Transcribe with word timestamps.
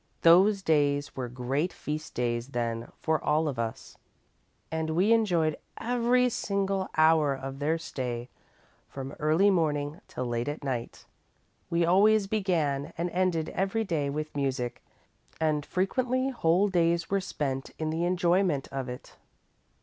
Those 0.23 0.63
days 0.63 1.15
were 1.15 1.29
great 1.29 1.71
feast 1.71 2.15
days 2.15 2.47
then 2.47 2.91
for 2.97 3.23
all 3.23 3.47
of 3.47 3.59
us, 3.59 3.99
and 4.71 4.89
we 4.95 5.13
enjoyed 5.13 5.59
every 5.77 6.27
single 6.29 6.89
hour 6.97 7.35
of 7.35 7.59
their 7.59 7.77
stay 7.77 8.27
from 8.89 9.11
early 9.19 9.51
morning 9.51 10.01
till 10.07 10.25
late 10.25 10.47
at 10.47 10.63
night. 10.63 11.05
We 11.69 11.85
always 11.85 12.25
began 12.25 12.93
and 12.97 13.11
ended 13.11 13.49
every 13.49 13.83
day 13.83 14.09
with 14.09 14.35
music, 14.35 14.83
and 15.39 15.63
frequently 15.63 16.29
whole 16.31 16.67
days 16.67 17.11
were 17.11 17.21
spent 17.21 17.69
in 17.77 17.91
the 17.91 18.03
enjoyment 18.03 18.67
of 18.71 18.89
it. 18.89 19.17